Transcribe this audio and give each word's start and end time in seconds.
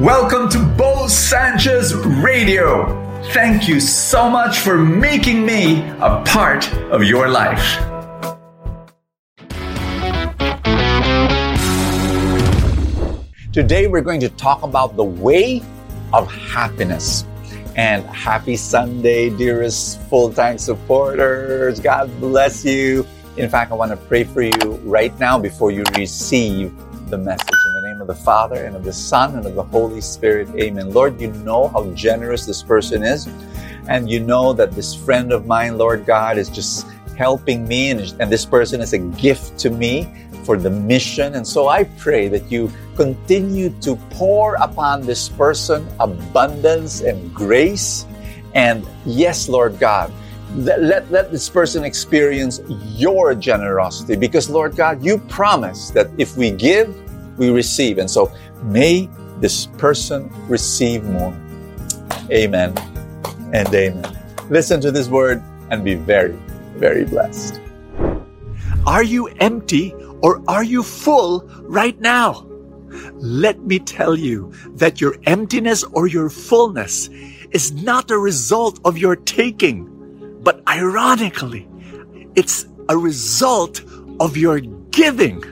Welcome 0.00 0.48
to 0.48 0.64
Bo 0.78 1.08
Sanchez 1.08 1.94
Radio. 1.94 2.86
Thank 3.34 3.68
you 3.68 3.80
so 3.80 4.30
much 4.30 4.60
for 4.60 4.78
making 4.78 5.44
me 5.44 5.86
a 6.00 6.24
part 6.24 6.72
of 6.90 7.04
your 7.04 7.28
life. 7.28 7.76
Today 13.52 13.88
we're 13.88 14.00
going 14.00 14.20
to 14.20 14.30
talk 14.30 14.62
about 14.62 14.96
the 14.96 15.04
way 15.04 15.62
of 16.14 16.32
happiness. 16.32 17.26
And 17.76 18.02
happy 18.06 18.56
Sunday, 18.56 19.28
dearest 19.28 20.00
full 20.04 20.32
time 20.32 20.56
supporters. 20.56 21.78
God 21.78 22.10
bless 22.20 22.64
you. 22.64 23.06
In 23.36 23.50
fact, 23.50 23.70
I 23.70 23.74
want 23.74 23.90
to 23.90 23.98
pray 23.98 24.24
for 24.24 24.40
you 24.40 24.80
right 24.82 25.12
now 25.20 25.38
before 25.38 25.70
you 25.70 25.84
receive 25.98 26.72
the 27.10 27.18
message 27.18 27.50
name 28.00 28.08
of 28.08 28.16
the 28.16 28.24
Father 28.24 28.64
and 28.64 28.74
of 28.74 28.82
the 28.82 28.92
Son 28.92 29.36
and 29.36 29.46
of 29.46 29.54
the 29.54 29.62
Holy 29.62 30.00
Spirit. 30.00 30.48
Amen. 30.56 30.90
Lord, 30.90 31.20
you 31.20 31.32
know 31.44 31.68
how 31.68 31.84
generous 31.92 32.46
this 32.46 32.62
person 32.62 33.02
is. 33.02 33.28
And 33.88 34.08
you 34.08 34.20
know 34.20 34.54
that 34.54 34.72
this 34.72 34.94
friend 34.94 35.32
of 35.32 35.46
mine, 35.46 35.76
Lord 35.76 36.06
God, 36.06 36.38
is 36.38 36.48
just 36.48 36.86
helping 37.18 37.68
me. 37.68 37.90
And, 37.90 38.00
and 38.18 38.32
this 38.32 38.46
person 38.46 38.80
is 38.80 38.94
a 38.94 38.98
gift 38.98 39.58
to 39.60 39.70
me 39.70 40.08
for 40.44 40.56
the 40.56 40.70
mission. 40.70 41.34
And 41.34 41.46
so 41.46 41.68
I 41.68 41.84
pray 41.98 42.28
that 42.28 42.50
you 42.50 42.72
continue 42.96 43.68
to 43.80 43.96
pour 44.10 44.54
upon 44.54 45.02
this 45.02 45.28
person 45.28 45.86
abundance 45.98 47.02
and 47.02 47.34
grace. 47.34 48.06
And 48.54 48.86
yes, 49.04 49.48
Lord 49.48 49.78
God, 49.78 50.10
let, 50.54 50.82
let, 50.82 51.10
let, 51.10 51.30
this 51.30 51.48
person 51.50 51.84
experience 51.84 52.60
your 52.96 53.34
generosity 53.34 54.16
because, 54.16 54.48
Lord 54.48 54.74
God, 54.74 55.04
you 55.04 55.18
promise 55.18 55.90
that 55.90 56.08
if 56.18 56.36
we 56.36 56.50
give, 56.50 56.96
we 57.40 57.50
receive. 57.50 57.98
And 57.98 58.08
so 58.08 58.30
may 58.62 59.08
this 59.38 59.66
person 59.66 60.30
receive 60.46 61.02
more. 61.04 61.34
Amen 62.30 62.76
and 63.52 63.74
amen. 63.74 64.18
Listen 64.50 64.80
to 64.82 64.92
this 64.92 65.08
word 65.08 65.42
and 65.70 65.82
be 65.82 65.94
very, 65.94 66.38
very 66.76 67.04
blessed. 67.04 67.60
Are 68.86 69.02
you 69.02 69.26
empty 69.40 69.94
or 70.22 70.42
are 70.46 70.62
you 70.62 70.82
full 70.82 71.40
right 71.62 71.98
now? 72.00 72.46
Let 73.14 73.60
me 73.60 73.78
tell 73.78 74.16
you 74.16 74.52
that 74.74 75.00
your 75.00 75.16
emptiness 75.24 75.82
or 75.84 76.06
your 76.06 76.28
fullness 76.28 77.08
is 77.52 77.72
not 77.72 78.10
a 78.10 78.18
result 78.18 78.80
of 78.84 78.98
your 78.98 79.16
taking, 79.16 79.88
but 80.42 80.62
ironically, 80.68 81.68
it's 82.36 82.66
a 82.88 82.98
result 82.98 83.82
of 84.20 84.36
your 84.36 84.60
giving. 84.90 85.42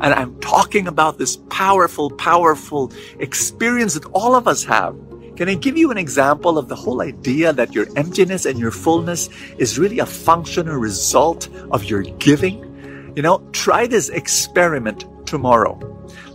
And 0.00 0.14
I'm 0.14 0.38
talking 0.40 0.88
about 0.88 1.18
this 1.18 1.36
powerful, 1.50 2.10
powerful 2.10 2.92
experience 3.18 3.94
that 3.94 4.06
all 4.06 4.34
of 4.34 4.48
us 4.48 4.64
have. 4.64 4.96
Can 5.36 5.48
I 5.48 5.54
give 5.54 5.76
you 5.76 5.90
an 5.90 5.98
example 5.98 6.58
of 6.58 6.68
the 6.68 6.76
whole 6.76 7.00
idea 7.00 7.52
that 7.52 7.74
your 7.74 7.86
emptiness 7.96 8.44
and 8.44 8.58
your 8.58 8.70
fullness 8.70 9.28
is 9.58 9.78
really 9.78 9.98
a 9.98 10.06
function 10.06 10.68
or 10.68 10.78
result 10.78 11.48
of 11.70 11.84
your 11.84 12.02
giving? 12.02 13.12
You 13.16 13.22
know, 13.22 13.38
try 13.52 13.86
this 13.86 14.08
experiment 14.08 15.04
tomorrow. 15.26 15.91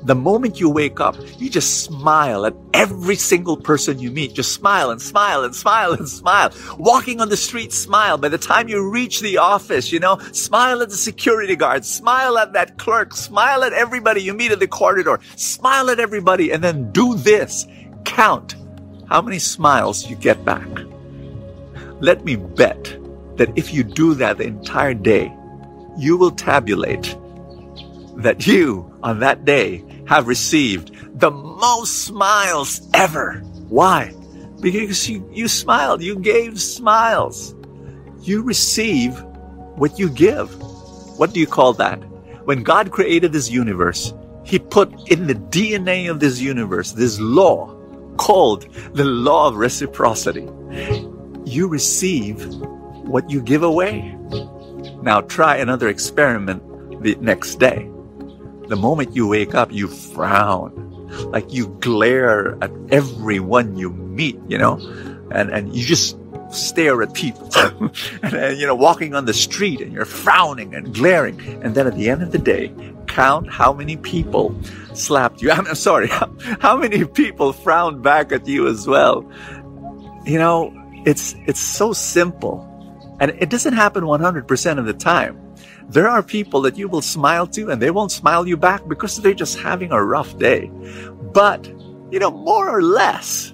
The 0.08 0.16
moment 0.16 0.58
you 0.58 0.69
wake 0.69 1.02
up, 1.02 1.17
you 1.38 1.50
just 1.50 1.83
smile 1.83 2.45
at 2.45 2.55
every 2.73 3.17
single 3.17 3.58
person 3.58 4.00
you 4.00 4.09
meet. 4.09 4.33
Just 4.33 4.53
smile 4.53 4.89
and 4.89 5.02
smile 5.02 5.44
and 5.44 5.53
smile 5.53 5.91
and 5.91 6.08
smile. 6.08 6.53
Walking 6.80 7.19
on 7.19 7.27
the 7.27 7.36
street, 7.36 7.73
smile. 7.73 8.17
By 8.17 8.30
the 8.30 8.38
time 8.38 8.69
you 8.69 8.89
reach 8.89 9.19
the 9.19 9.38
office, 9.38 9.91
you 9.91 9.99
know, 9.99 10.17
smile 10.31 10.81
at 10.81 10.91
the 10.91 10.95
security 10.95 11.58
guard, 11.58 11.83
smile 11.83 12.38
at 12.38 12.53
that 12.53 12.77
clerk, 12.77 13.14
smile 13.14 13.66
at 13.66 13.73
everybody 13.73 14.22
you 14.22 14.33
meet 14.33 14.53
in 14.53 14.59
the 14.59 14.67
corridor, 14.67 15.19
smile 15.36 15.89
at 15.89 15.99
everybody, 15.99 16.52
and 16.52 16.64
then 16.64 16.89
do 16.94 17.16
this. 17.16 17.67
Count 18.05 18.55
how 19.09 19.21
many 19.21 19.39
smiles 19.39 20.09
you 20.09 20.16
get 20.16 20.45
back. 20.45 20.69
Let 21.99 22.23
me 22.23 22.38
bet 22.38 22.97
that 23.36 23.52
if 23.58 23.73
you 23.73 23.83
do 23.83 24.14
that 24.14 24.37
the 24.37 24.45
entire 24.45 24.93
day, 24.93 25.36
you 25.98 26.15
will 26.15 26.32
tabulate 26.32 27.14
that 28.15 28.48
you 28.48 28.89
on 29.03 29.20
that 29.20 29.43
day 29.43 29.83
have 30.08 30.28
received 30.28 31.20
the 31.20 31.32
most 31.32 32.06
smiles 32.06 32.90
ever. 32.94 33.40
Why? 33.70 34.14
Because 34.62 35.10
you, 35.10 35.30
you 35.32 35.48
smiled, 35.48 36.02
you 36.02 36.18
gave 36.18 36.60
smiles. 36.60 37.54
You 38.22 38.42
receive 38.42 39.22
what 39.76 40.00
you 40.00 40.10
give. 40.10 40.50
What 41.18 41.34
do 41.34 41.40
you 41.40 41.48
call 41.48 41.73
that? 41.73 41.98
When 42.45 42.64
God 42.64 42.92
created 42.92 43.34
this 43.34 43.50
universe, 43.50 44.14
He 44.45 44.60
put 44.60 45.12
in 45.12 45.28
the 45.28 45.36
DNA 45.36 46.10
of 46.10 46.20
this 46.20 46.39
universe 46.39 46.94
this 46.94 47.20
law 47.20 47.76
called 48.18 48.68
the 48.94 49.06
law 49.06 49.50
of 49.50 49.58
reciprocity. 49.58 50.48
You 51.45 51.68
receive 51.68 52.45
what 53.04 53.30
you 53.30 53.42
give 53.42 53.64
away. 53.64 54.18
Now 55.02 55.22
try 55.22 55.58
another 55.58 55.89
experiment 55.89 56.64
the 57.04 57.16
next 57.16 57.56
day. 57.56 57.89
The 58.67 58.76
moment 58.76 59.16
you 59.16 59.28
wake 59.28 59.55
up, 59.55 59.72
you 59.72 59.88
frown. 59.88 60.83
Like 61.32 61.54
you 61.54 61.67
glare 61.80 62.58
at 62.61 62.72
everyone 62.89 63.78
you 63.78 63.92
meet, 63.92 64.38
you 64.48 64.58
know, 64.58 64.76
and, 65.32 65.50
and 65.50 65.73
you 65.73 65.86
just 65.86 66.17
stare 66.52 67.02
at 67.02 67.14
people. 67.14 67.50
and, 68.23 68.33
and, 68.33 68.58
you 68.60 68.66
know, 68.66 68.76
walking 68.76 69.16
on 69.16 69.26
the 69.26 69.33
street 69.33 69.82
and 69.82 69.94
you're 69.94 70.06
frowning 70.06 70.76
and 70.76 70.94
glaring. 70.94 71.39
And 71.64 71.76
then 71.76 71.88
at 71.88 71.95
the 71.95 72.10
end 72.10 72.23
of 72.23 72.32
the 72.32 72.38
day, 72.38 72.73
count 73.08 73.50
how 73.50 73.73
many 73.73 73.98
people 73.98 74.56
slapped 74.94 75.42
you. 75.42 75.52
I'm 75.52 75.73
sorry, 75.76 76.08
how, 76.08 76.30
how 76.60 76.77
many 76.77 77.06
people 77.06 77.54
frowned 77.54 78.04
back 78.04 78.32
at 78.32 78.48
you 78.48 78.67
as 78.67 78.88
well. 78.88 79.30
You 80.26 80.39
know, 80.39 80.73
it's, 81.06 81.36
it's 81.45 81.60
so 81.60 81.94
simple. 81.94 82.66
And 83.20 83.32
it 83.32 83.50
doesn't 83.50 83.73
happen 83.73 84.04
100% 84.04 84.77
of 84.77 84.86
the 84.86 84.94
time. 84.94 85.46
There 85.89 86.08
are 86.08 86.21
people 86.21 86.61
that 86.61 86.77
you 86.77 86.87
will 86.87 87.02
smile 87.02 87.48
to 87.48 87.70
and 87.71 87.81
they 87.81 87.92
won't 87.92 88.11
smile 88.11 88.48
you 88.48 88.58
back 88.58 88.87
because 88.87 89.17
they're 89.17 89.33
just 89.33 89.58
having 89.58 89.92
a 89.92 90.03
rough 90.03 90.37
day. 90.37 90.70
But, 91.33 91.65
you 92.11 92.20
know, 92.20 92.31
more 92.31 92.70
or 92.70 92.81
less, 92.81 93.53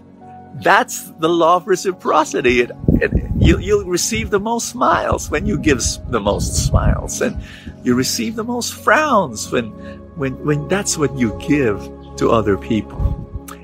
that's 0.64 1.12
the 1.20 1.30
law 1.30 1.58
of 1.58 1.68
reciprocity. 1.68 2.62
It, 2.62 2.72
it, 2.94 3.12
you, 3.38 3.60
you'll 3.60 3.86
receive 3.86 4.30
the 4.30 4.40
most 4.40 4.70
smiles 4.70 5.30
when 5.30 5.46
you 5.46 5.60
give 5.60 5.82
the 6.08 6.20
most 6.20 6.66
smiles, 6.66 7.22
and 7.22 7.42
you 7.84 7.96
receive 7.96 8.36
the 8.36 8.44
most 8.44 8.74
frowns 8.74 9.52
when, 9.52 9.68
when, 10.16 10.34
when 10.46 10.68
that's 10.68 10.98
what 10.98 11.18
you 11.18 11.38
give 11.40 11.80
to 12.18 12.32
other 12.32 12.58
people. 12.58 13.20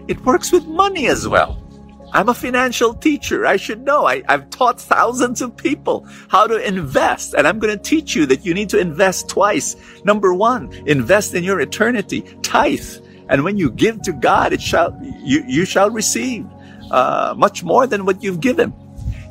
It 0.08 0.19
works 0.25 0.52
with 0.52 0.66
money 0.66 1.08
as 1.08 1.28
well. 1.28 1.59
I'm 2.12 2.30
a 2.30 2.34
financial 2.34 2.94
teacher. 2.94 3.46
I 3.46 3.58
should 3.58 3.84
know. 3.84 4.06
I, 4.06 4.24
have 4.28 4.50
taught 4.50 4.81
thousands 4.81 5.42
of 5.42 5.56
people 5.56 6.08
how 6.28 6.47
to 6.47 6.56
invest, 6.68 7.36
and 7.36 7.47
I'm 7.47 7.59
going 7.59 7.75
to 7.75 7.84
teach 7.84 8.16
you 8.16 8.25
that 8.28 8.46
you 8.46 8.53
need 8.53 8.70
to 8.70 8.80
invest 8.80 9.30
twice. 9.30 9.75
Number 10.03 10.34
one, 10.34 10.74
invest 10.88 11.36
in 11.36 11.44
your 11.44 11.59
eternity, 11.59 12.22
tithe. 12.42 13.06
And 13.30 13.44
when 13.44 13.58
you 13.58 13.70
give 13.70 14.02
to 14.03 14.12
God, 14.12 14.53
it 14.53 14.62
shall, 14.62 15.00
you, 15.24 15.44
you 15.47 15.66
shall 15.66 15.92
receive, 15.92 16.47
uh, 16.90 17.36
much 17.38 17.64
more 17.64 17.86
than 17.86 18.06
what 18.06 18.24
you've 18.24 18.40
given. 18.40 18.74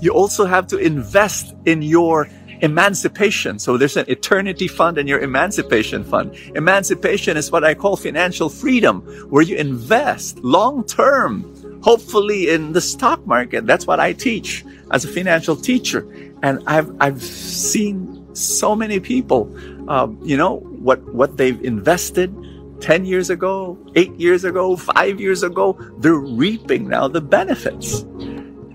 You 0.00 0.12
also 0.12 0.45
have 0.45 0.69
to 0.69 0.78
invest 0.78 1.55
in 1.66 1.83
your 1.83 2.28
emancipation. 2.60 3.59
So 3.59 3.77
there's 3.77 3.97
an 3.97 4.05
eternity 4.09 4.69
fund 4.69 4.99
and 4.99 5.09
your 5.09 5.21
emancipation 5.21 6.05
fund. 6.05 6.34
Emancipation 6.55 7.37
is 7.37 7.50
what 7.50 7.65
I 7.65 7.75
call 7.75 7.97
financial 7.97 8.49
freedom, 8.49 9.03
where 9.31 9.43
you 9.43 9.56
invest 9.56 10.39
long 10.39 10.84
term 10.84 11.55
hopefully 11.83 12.49
in 12.49 12.72
the 12.72 12.81
stock 12.81 13.27
market. 13.27 13.66
That's 13.66 13.87
what 13.87 14.00
I 14.00 14.12
teach 14.12 14.65
as 14.91 15.05
a 15.05 15.09
financial 15.09 15.56
teacher. 15.56 16.06
And 16.43 16.62
I've, 16.66 16.91
I've 17.00 17.22
seen 17.22 18.34
so 18.34 18.77
many 18.77 19.00
people, 19.00 19.53
um, 19.91 20.19
you 20.22 20.37
know, 20.37 20.59
what, 20.59 21.03
what 21.15 21.37
they've 21.37 21.61
invested 21.65 22.34
10 22.81 23.05
years 23.05 23.31
ago, 23.31 23.77
eight 23.97 24.15
years 24.15 24.44
ago, 24.44 24.77
five 24.77 25.21
years 25.21 25.42
ago, 25.42 25.77
they're 25.98 26.15
reaping 26.15 26.89
now 26.89 27.09
the 27.09 27.21
benefits. 27.21 28.04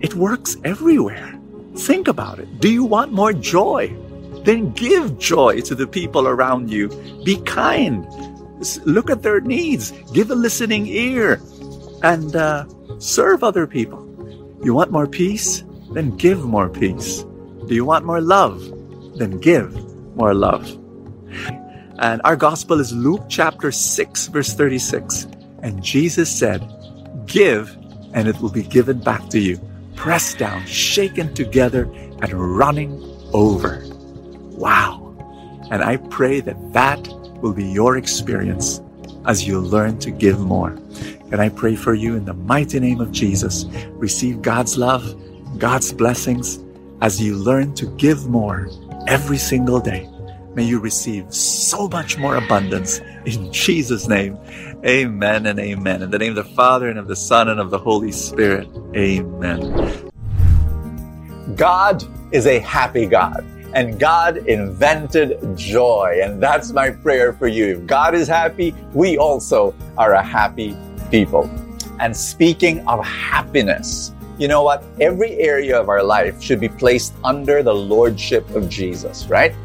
It 0.01 0.15
works 0.15 0.57
everywhere. 0.63 1.39
Think 1.75 2.07
about 2.07 2.39
it. 2.39 2.59
Do 2.59 2.71
you 2.71 2.83
want 2.83 3.13
more 3.13 3.33
joy? 3.33 3.95
Then 4.43 4.71
give 4.73 5.17
joy 5.17 5.61
to 5.61 5.75
the 5.75 5.87
people 5.87 6.27
around 6.27 6.69
you. 6.69 6.89
Be 7.23 7.37
kind. 7.43 8.05
Look 8.85 9.09
at 9.09 9.23
their 9.23 9.39
needs. 9.39 9.91
Give 10.11 10.29
a 10.31 10.35
listening 10.35 10.87
ear. 10.87 11.41
And, 12.03 12.35
uh, 12.35 12.65
Serve 13.03 13.43
other 13.43 13.67
people. 13.67 13.99
You 14.63 14.73
want 14.73 14.91
more 14.91 15.07
peace? 15.07 15.63
Then 15.91 16.15
give 16.15 16.45
more 16.45 16.69
peace. 16.69 17.25
Do 17.67 17.75
you 17.75 17.83
want 17.83 18.05
more 18.05 18.21
love? 18.21 18.63
Then 19.17 19.39
give 19.39 19.75
more 20.15 20.33
love. 20.33 20.65
And 21.99 22.21
our 22.23 22.37
gospel 22.37 22.79
is 22.79 22.93
Luke 22.93 23.25
chapter 23.27 23.71
6, 23.71 24.27
verse 24.27 24.53
36. 24.53 25.27
And 25.61 25.83
Jesus 25.83 26.33
said, 26.33 26.63
Give, 27.25 27.75
and 28.13 28.27
it 28.27 28.39
will 28.39 28.51
be 28.51 28.63
given 28.63 28.99
back 28.99 29.29
to 29.31 29.39
you, 29.39 29.59
pressed 29.95 30.37
down, 30.37 30.65
shaken 30.65 31.33
together, 31.33 31.83
and 32.21 32.33
running 32.33 33.03
over. 33.33 33.83
Wow. 34.55 35.13
And 35.71 35.83
I 35.83 35.97
pray 35.97 36.39
that 36.39 36.73
that 36.73 37.05
will 37.41 37.53
be 37.53 37.65
your 37.65 37.97
experience 37.97 38.79
as 39.25 39.47
you 39.47 39.59
learn 39.59 39.97
to 39.99 40.11
give 40.11 40.39
more. 40.39 40.69
And 41.31 41.41
I 41.41 41.49
pray 41.49 41.75
for 41.75 41.93
you 41.93 42.15
in 42.15 42.25
the 42.25 42.33
mighty 42.33 42.79
name 42.79 43.01
of 43.01 43.11
Jesus. 43.11 43.65
Receive 43.91 44.41
God's 44.41 44.77
love, 44.77 45.15
God's 45.57 45.91
blessings 45.91 46.59
as 47.01 47.21
you 47.21 47.35
learn 47.35 47.73
to 47.75 47.85
give 47.97 48.27
more 48.27 48.69
every 49.07 49.37
single 49.37 49.79
day. 49.79 50.09
May 50.53 50.63
you 50.63 50.79
receive 50.79 51.33
so 51.33 51.87
much 51.87 52.17
more 52.17 52.35
abundance 52.35 52.99
in 53.25 53.51
Jesus' 53.51 54.07
name. 54.07 54.37
Amen 54.85 55.47
and 55.47 55.59
amen. 55.59 56.03
In 56.03 56.11
the 56.11 56.19
name 56.19 56.37
of 56.37 56.47
the 56.47 56.53
Father 56.53 56.89
and 56.89 56.99
of 56.99 57.07
the 57.07 57.15
Son 57.15 57.49
and 57.49 57.59
of 57.59 57.71
the 57.71 57.79
Holy 57.79 58.11
Spirit. 58.11 58.67
Amen. 58.95 60.11
God 61.55 62.03
is 62.31 62.45
a 62.45 62.59
happy 62.59 63.05
God. 63.05 63.43
And 63.73 63.99
God 63.99 64.37
invented 64.47 65.57
joy. 65.57 66.19
And 66.23 66.41
that's 66.41 66.71
my 66.71 66.91
prayer 66.91 67.33
for 67.33 67.47
you. 67.47 67.77
If 67.77 67.87
God 67.87 68.13
is 68.13 68.27
happy, 68.27 68.75
we 68.93 69.17
also 69.17 69.73
are 69.97 70.13
a 70.13 70.23
happy 70.23 70.77
people. 71.09 71.49
And 71.99 72.15
speaking 72.15 72.87
of 72.87 73.03
happiness, 73.05 74.13
you 74.37 74.47
know 74.47 74.63
what? 74.63 74.83
Every 74.99 75.33
area 75.39 75.79
of 75.79 75.89
our 75.89 76.03
life 76.03 76.41
should 76.41 76.59
be 76.59 76.69
placed 76.69 77.13
under 77.23 77.63
the 77.63 77.73
lordship 77.73 78.49
of 78.55 78.69
Jesus, 78.69 79.25
right? 79.27 79.55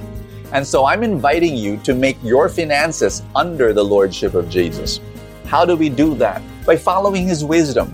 And 0.52 0.66
so 0.66 0.86
I'm 0.86 1.02
inviting 1.02 1.54
you 1.54 1.76
to 1.78 1.94
make 1.94 2.16
your 2.22 2.48
finances 2.48 3.22
under 3.34 3.72
the 3.72 3.84
lordship 3.84 4.34
of 4.34 4.48
Jesus. 4.48 5.00
How 5.46 5.64
do 5.64 5.76
we 5.76 5.88
do 5.88 6.14
that? 6.16 6.42
By 6.64 6.76
following 6.76 7.26
his 7.26 7.44
wisdom. 7.44 7.92